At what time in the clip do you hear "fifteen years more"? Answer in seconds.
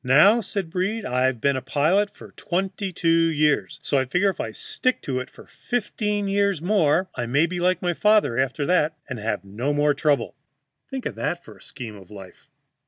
5.29-7.07